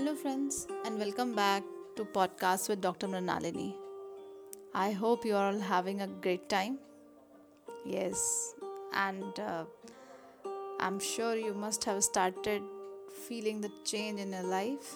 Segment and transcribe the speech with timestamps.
[0.00, 1.62] Hello, friends, and welcome back
[1.94, 3.06] to podcast with Dr.
[3.06, 3.74] Mrinalini.
[4.72, 6.78] I hope you are all having a great time.
[7.84, 8.54] Yes,
[8.94, 9.64] and uh,
[10.78, 12.62] I'm sure you must have started
[13.26, 14.94] feeling the change in your life.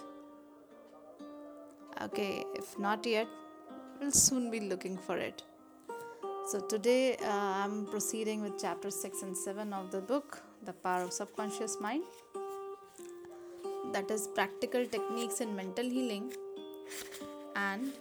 [2.01, 3.29] Okay, if not yet,
[4.01, 5.43] we'll soon be looking for it.
[6.47, 11.03] So, today uh, I'm proceeding with chapter 6 and 7 of the book, The Power
[11.03, 12.05] of Subconscious Mind
[13.95, 16.33] that is practical techniques in mental healing
[17.55, 17.93] and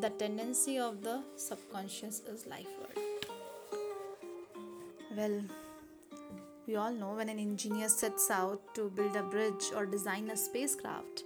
[0.00, 2.98] the tendency of the subconscious is life word
[5.16, 5.40] well
[6.66, 10.36] we all know when an engineer sets out to build a bridge or design a
[10.36, 11.24] spacecraft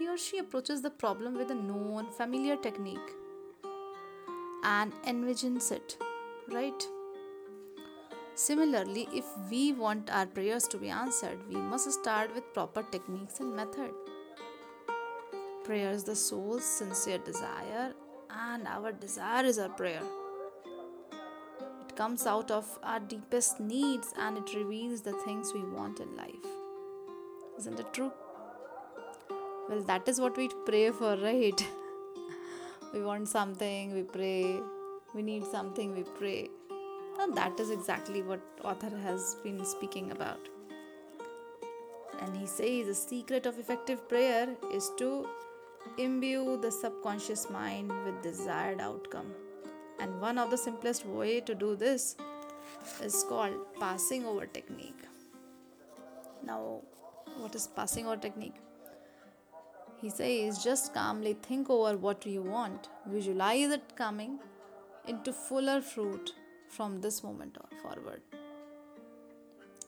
[0.00, 3.14] he or she approaches the problem with a known familiar technique
[4.64, 5.96] and envisions it
[6.58, 6.88] right
[8.36, 13.40] Similarly, if we want our prayers to be answered, we must start with proper techniques
[13.40, 13.92] and method.
[15.64, 17.94] Prayer is the soul's sincere desire,
[18.28, 20.02] and our desire is our prayer.
[21.88, 26.14] It comes out of our deepest needs and it reveals the things we want in
[26.14, 26.46] life.
[27.58, 28.12] Isn't it true?
[29.70, 31.66] Well, that is what we pray for, right?
[32.92, 34.60] we want something, we pray.
[35.14, 36.50] We need something, we pray
[37.20, 40.48] and that is exactly what author has been speaking about.
[42.20, 45.28] And he says the secret of effective prayer is to
[45.98, 49.32] imbue the subconscious mind with desired outcome.
[49.98, 52.16] And one of the simplest way to do this
[53.02, 55.02] is called passing over technique.
[56.44, 56.80] Now,
[57.38, 58.56] what is passing over technique?
[60.00, 64.38] He says just calmly think over what you want, visualize it coming
[65.06, 66.34] into fuller fruit
[66.75, 68.21] from this moment forward.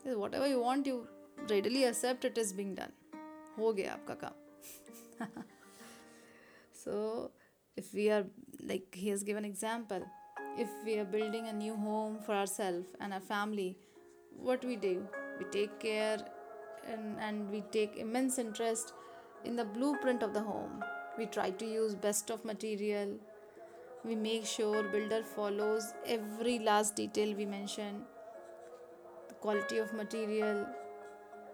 [0.04, 1.08] Whatever you want, you
[1.50, 2.92] readily accept it is being done.
[3.58, 4.34] हो गया आपका काम
[6.84, 7.32] so
[7.82, 8.26] if we are
[8.70, 10.06] like he has given example
[10.64, 13.78] if we are building a new home for ourselves and our family
[14.50, 15.08] what we do
[15.40, 16.18] we take care
[16.92, 18.94] and, and we take immense interest
[19.46, 20.84] in the blueprint of the home
[21.18, 23.16] we try to use best of material
[24.09, 28.03] we make sure builder follows every last detail we mention.
[29.29, 30.67] The quality of material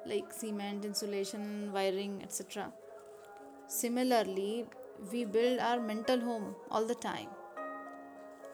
[0.06, 2.72] like cement insulation wiring etc
[3.66, 4.66] similarly
[5.10, 7.28] we build our mental home all the time.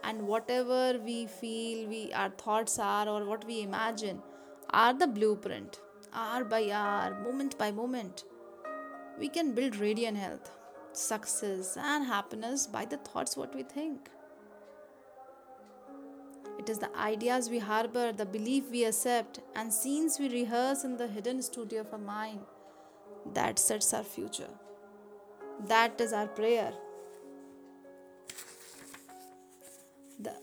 [0.03, 4.23] And whatever we feel we our thoughts are or what we imagine
[4.71, 5.81] are the blueprint
[6.15, 8.25] hour by hour moment by moment
[9.19, 10.51] we can build radiant health
[10.93, 14.09] success, and happiness by the thoughts what we think.
[16.59, 20.97] It is the ideas we harbor, the belief we accept, and scenes we rehearse in
[20.97, 22.41] the hidden studio of our mind
[23.35, 24.51] that sets our future.
[25.67, 26.73] That is our prayer.
[30.19, 30.35] The,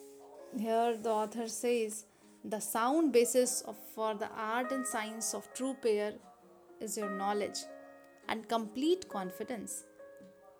[0.57, 2.05] here the author says
[2.43, 6.13] the sound basis of, for the art and science of true prayer
[6.79, 7.59] is your knowledge
[8.29, 9.83] and complete confidence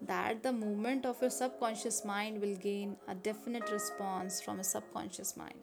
[0.02, 5.36] that the movement of your subconscious mind will gain a definite response from a subconscious
[5.36, 5.60] mind,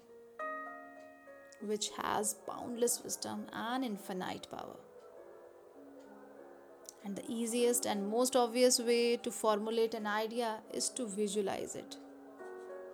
[1.63, 4.77] which has boundless wisdom and infinite power.
[7.05, 11.97] And the easiest and most obvious way to formulate an idea is to visualize it,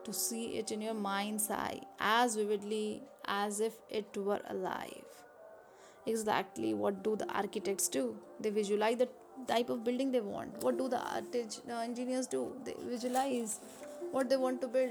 [0.04, 5.04] to see it in your mind's eye as vividly as if it were alive.
[6.06, 8.16] Exactly what do the architects do?
[8.40, 9.08] They visualize the
[9.46, 10.62] type of building they want.
[10.62, 12.52] What do the artist, uh, engineers do?
[12.64, 13.60] They visualize
[14.10, 14.90] what they want to build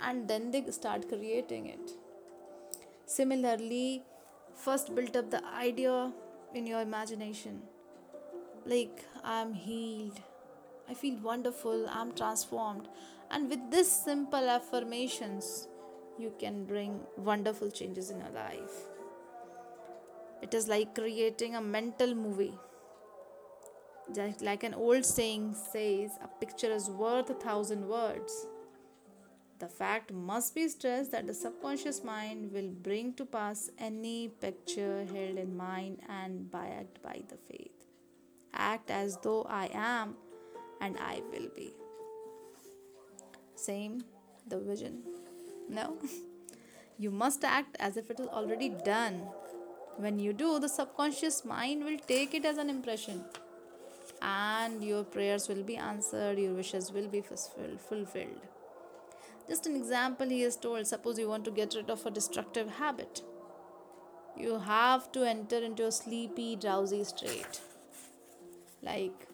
[0.00, 1.90] and then they start creating it.
[3.06, 4.04] Similarly
[4.54, 6.12] first build up the idea
[6.54, 7.62] in your imagination.
[8.64, 10.20] Like i'm healed.
[10.88, 11.86] I feel wonderful.
[11.88, 12.88] I'm transformed.
[13.30, 15.68] And with this simple affirmations
[16.18, 18.88] you can bring wonderful changes in your life.
[20.42, 22.54] It is like creating a mental movie
[24.14, 28.46] just like an old saying says, a picture is worth a thousand words.
[29.58, 35.04] The fact must be stressed that the subconscious mind will bring to pass any picture
[35.12, 37.72] held in mind and backed by the faith.
[38.54, 40.14] Act as though I am
[40.80, 41.72] and I will be.
[43.56, 44.04] Same,
[44.46, 45.02] the vision.
[45.68, 45.98] No?
[46.98, 49.26] you must act as if it is already done.
[49.96, 53.24] When you do, the subconscious mind will take it as an impression
[54.22, 58.46] and your prayers will be answered, your wishes will be fulfilled.
[59.48, 62.68] Just an example he has told suppose you want to get rid of a destructive
[62.68, 63.22] habit.
[64.36, 67.60] You have to enter into a sleepy, drowsy state.
[68.82, 69.26] Like,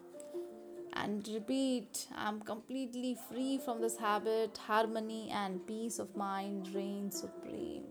[0.94, 7.84] and repeat, I'm completely free from this habit, harmony and peace of mind reign supreme.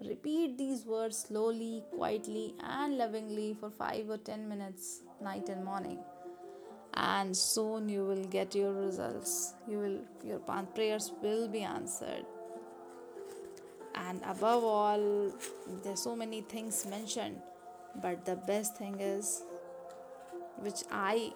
[0.00, 5.98] Repeat these words slowly, quietly, and lovingly for 5 or 10 minutes, night and morning.
[6.94, 9.54] And soon you will get your results.
[9.68, 10.38] You will your
[10.74, 12.24] prayers will be answered.
[13.94, 15.32] And above all,
[15.82, 17.40] there's so many things mentioned,
[18.02, 19.42] but the best thing is
[20.56, 21.32] which I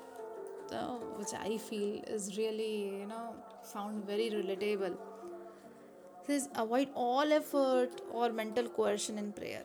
[0.73, 4.96] uh, which I feel is really, you know, found very relatable
[6.26, 9.64] says avoid all effort or mental coercion in prayer.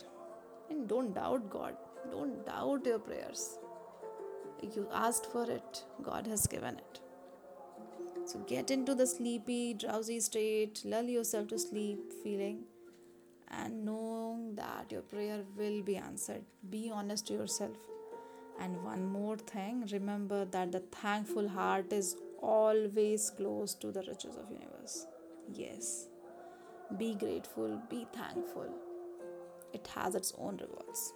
[0.70, 1.78] And don't doubt God.
[2.12, 3.60] Don't doubt your prayers.
[4.62, 7.00] You asked for it, God has given it.
[8.26, 12.64] So get into the sleepy, drowsy state, lull yourself to sleep feeling,
[13.50, 16.44] and knowing that your prayer will be answered.
[16.70, 17.78] Be honest to yourself.
[18.60, 24.36] And one more thing, remember that the thankful heart is always close to the riches
[24.36, 25.06] of universe.
[25.54, 26.08] Yes.
[26.98, 28.70] Be grateful, be thankful.
[29.74, 31.14] It has its own rewards.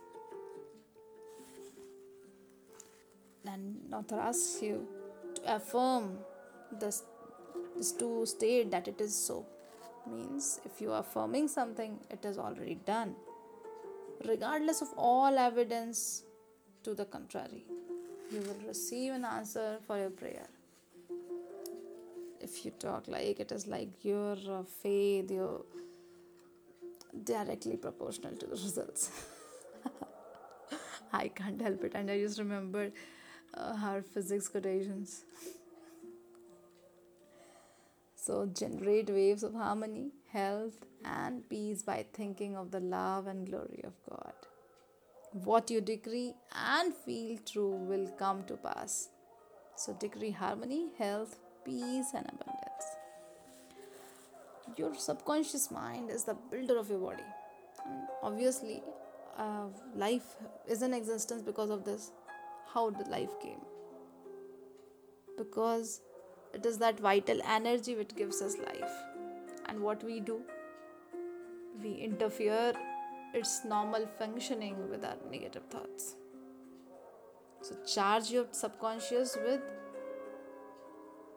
[3.45, 4.88] And author asks you
[5.35, 6.17] to affirm
[6.79, 7.03] this,
[7.75, 9.45] this to state that it is so.
[10.09, 13.15] Means if you are affirming something, it is already done.
[14.25, 16.23] Regardless of all evidence
[16.83, 17.65] to the contrary,
[18.31, 20.47] you will receive an answer for your prayer
[22.43, 25.61] if you talk like it is like your uh, faith you're
[27.23, 29.11] directly proportional to the results
[31.13, 32.91] i can't help it and i just remembered
[33.56, 35.24] her physics quotations
[38.15, 43.81] so generate waves of harmony health and peace by thinking of the love and glory
[43.83, 44.33] of god
[45.31, 49.09] what you decree and feel true will come to pass
[49.75, 52.86] so decree harmony health peace and abundance.
[54.77, 57.24] Your subconscious mind is the builder of your body.
[57.86, 58.81] And obviously,
[59.38, 59.65] uh,
[59.95, 60.36] life
[60.68, 62.12] is in existence because of this.
[62.73, 63.62] How the life came?
[65.38, 66.01] Because
[66.53, 68.91] it is that vital energy which gives us life.
[69.68, 70.41] And what we do,
[71.81, 72.73] we interfere
[73.33, 76.15] its normal functioning with our negative thoughts.
[77.62, 79.62] So, charge your subconscious with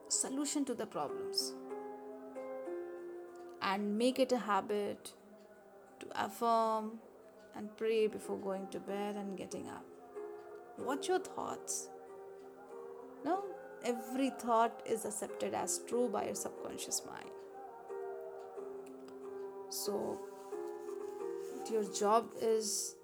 [0.09, 1.53] solution to the problems
[3.61, 5.13] and make it a habit
[6.01, 6.99] to affirm
[7.57, 9.85] and pray before going to bed and getting up.
[10.79, 11.89] Watch your thoughts.
[13.25, 13.45] No,
[13.85, 17.31] every thought is accepted as true by your subconscious mind.
[19.71, 20.19] So,
[21.71, 22.97] your job is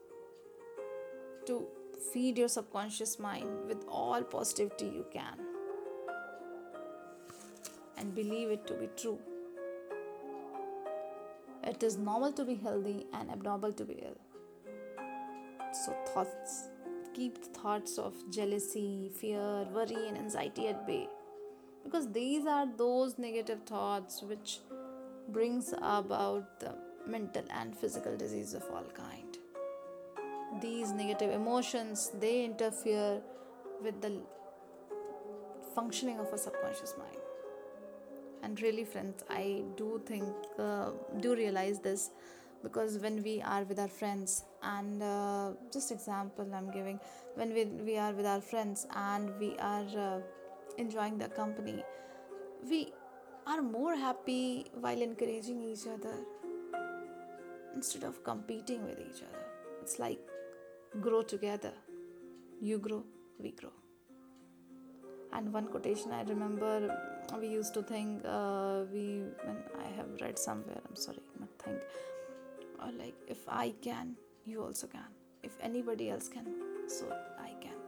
[1.46, 1.66] to
[2.12, 5.38] feed your subconscious mind with all positivity you can
[7.96, 9.18] and believe it to be true.
[11.62, 14.18] It is normal to be healthy and abnormal to be ill.
[15.72, 16.68] So, thoughts
[17.20, 21.06] keep the thoughts of jealousy, fear, worry, and anxiety at bay.
[21.84, 24.60] Because these are those negative thoughts which
[25.28, 26.72] brings about the
[27.06, 29.36] mental and physical disease of all kind.
[30.62, 33.20] These negative emotions they interfere
[33.82, 34.12] with the
[35.74, 37.22] functioning of a subconscious mind.
[38.42, 40.24] And really friends i do think
[40.58, 40.90] uh,
[41.24, 42.10] do realize this
[42.62, 47.00] because when we are with our friends and uh, just example i'm giving
[47.34, 50.20] when we, we are with our friends and we are uh,
[50.78, 51.82] enjoying the company
[52.68, 52.92] we
[53.46, 56.16] are more happy while encouraging each other
[57.74, 59.44] instead of competing with each other.
[59.80, 60.20] It's like
[61.00, 61.72] grow together.
[62.60, 63.04] You grow
[63.38, 63.72] we grow.
[65.32, 66.72] And one quotation i remember
[67.40, 69.02] we used to think uh, we
[69.44, 71.78] when i have read somewhere i'm sorry not think
[72.82, 74.14] or like if i can
[74.46, 75.10] you also can.
[75.42, 76.46] If anybody else can
[76.86, 77.06] so
[77.40, 77.78] i can.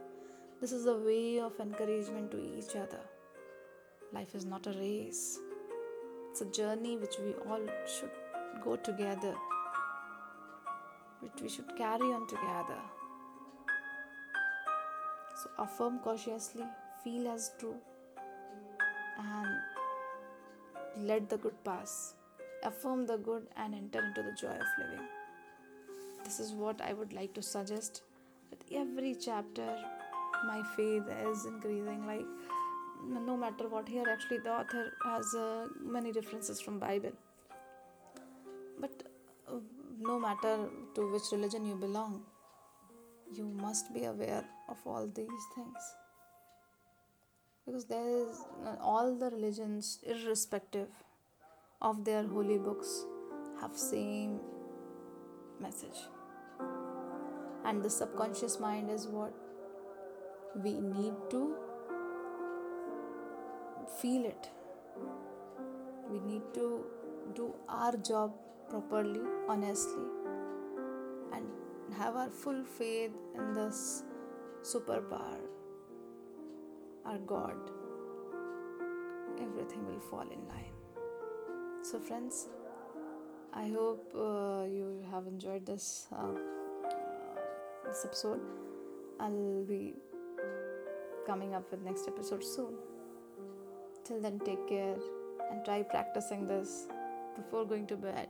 [0.61, 3.01] This is a way of encouragement to each other.
[4.13, 5.39] Life is not a race.
[6.29, 8.11] It's a journey which we all should
[8.63, 9.35] go together
[11.23, 12.81] which we should carry on together.
[15.41, 16.65] So affirm cautiously
[17.03, 17.75] feel as true
[19.19, 22.15] and let the good pass.
[22.63, 25.05] Affirm the good and enter into the joy of living.
[26.23, 28.03] This is what I would like to suggest.
[28.49, 29.77] With every chapter,
[30.47, 32.05] my faith is increasing.
[32.07, 32.25] Like
[33.05, 37.11] no matter what, here actually the author has uh, many references from Bible.
[38.79, 39.03] But
[39.47, 39.55] uh,
[39.99, 42.23] no matter to which religion you belong,
[43.35, 45.95] you must be aware of all these things.
[47.65, 48.41] Because there is
[48.81, 50.87] all the religions, irrespective
[51.83, 53.05] of their holy books,
[53.59, 54.39] have same
[55.59, 55.99] message.
[57.65, 59.33] And the subconscious mind is what
[60.55, 61.55] we need to
[64.01, 64.49] feel it.
[66.09, 66.85] We need to
[67.33, 68.33] do our job
[68.69, 70.05] properly, honestly,
[71.33, 71.45] and
[71.97, 74.03] have our full faith in this
[74.61, 75.39] superpower,
[77.05, 77.55] our God.
[79.41, 80.72] Everything will fall in line.
[81.83, 82.47] So, friends,
[83.53, 86.31] I hope uh, you have enjoyed this uh,
[87.85, 88.39] this episode.
[89.19, 89.95] I'll be
[91.27, 92.75] coming up with next episode soon.
[94.05, 94.95] Till then, take care
[95.51, 96.87] and try practicing this
[97.35, 98.29] before going to bed.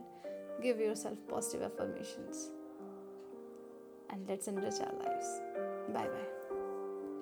[0.60, 2.50] Give yourself positive affirmations
[4.10, 5.40] and let's enrich our lives.
[5.92, 6.43] Bye bye.